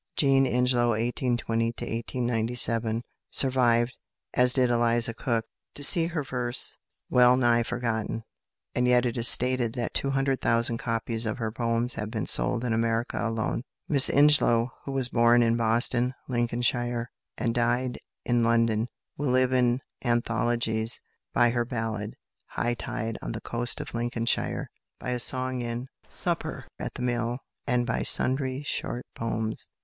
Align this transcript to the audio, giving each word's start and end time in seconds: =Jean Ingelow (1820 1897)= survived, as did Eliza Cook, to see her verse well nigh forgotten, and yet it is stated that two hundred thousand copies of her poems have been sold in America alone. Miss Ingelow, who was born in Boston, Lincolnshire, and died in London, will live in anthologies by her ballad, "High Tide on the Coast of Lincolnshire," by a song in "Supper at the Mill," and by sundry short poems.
=Jean 0.15 0.47
Ingelow 0.47 0.89
(1820 0.97 1.73
1897)= 1.73 3.03
survived, 3.29 3.99
as 4.33 4.51
did 4.51 4.71
Eliza 4.71 5.13
Cook, 5.13 5.45
to 5.75 5.83
see 5.83 6.07
her 6.07 6.23
verse 6.23 6.75
well 7.07 7.37
nigh 7.37 7.61
forgotten, 7.61 8.23
and 8.73 8.87
yet 8.87 9.05
it 9.05 9.15
is 9.15 9.27
stated 9.27 9.73
that 9.73 9.93
two 9.93 10.09
hundred 10.09 10.41
thousand 10.41 10.79
copies 10.79 11.27
of 11.27 11.37
her 11.37 11.51
poems 11.51 11.93
have 11.93 12.09
been 12.09 12.25
sold 12.25 12.65
in 12.65 12.73
America 12.73 13.19
alone. 13.21 13.61
Miss 13.87 14.09
Ingelow, 14.09 14.69
who 14.85 14.91
was 14.91 15.07
born 15.09 15.43
in 15.43 15.55
Boston, 15.55 16.15
Lincolnshire, 16.27 17.11
and 17.37 17.53
died 17.53 17.99
in 18.25 18.43
London, 18.43 18.87
will 19.17 19.29
live 19.29 19.53
in 19.53 19.81
anthologies 20.03 20.99
by 21.31 21.51
her 21.51 21.63
ballad, 21.63 22.15
"High 22.47 22.73
Tide 22.73 23.19
on 23.21 23.33
the 23.33 23.41
Coast 23.41 23.79
of 23.79 23.93
Lincolnshire," 23.93 24.71
by 24.99 25.11
a 25.11 25.19
song 25.19 25.61
in 25.61 25.89
"Supper 26.09 26.65
at 26.79 26.95
the 26.95 27.03
Mill," 27.03 27.37
and 27.67 27.85
by 27.85 28.01
sundry 28.01 28.63
short 28.63 29.05
poems. 29.13 29.67